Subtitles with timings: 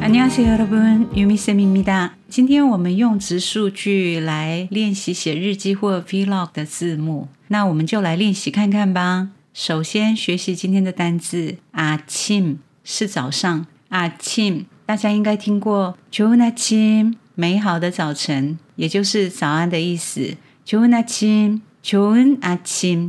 [0.00, 2.14] 안녕하세요，여러분，유미쌤입니다。
[2.28, 9.30] 今天我们用直述句来练习写日记或 vlog 的字幕，那我们就来练习看看吧。
[9.52, 20.36] 首先学习今天的单字아침是早上아침大家应该听过좋은아침美好的早晨，也就是早安的意思。
[20.66, 23.08] 좋은아침좋은아침